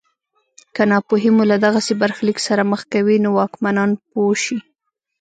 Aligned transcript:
که 0.75 0.83
ناپوهي 0.91 1.29
مو 1.35 1.43
له 1.51 1.57
دغسې 1.65 1.93
برخلیک 2.01 2.37
سره 2.47 2.63
مخ 2.71 2.81
کوي 2.93 3.17
نو 3.23 3.29
واکمنان 3.39 3.89
پوه 4.11 4.33
شي. 4.43 4.57